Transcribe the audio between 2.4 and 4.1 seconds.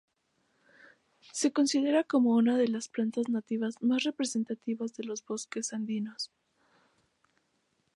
de las plantas nativas más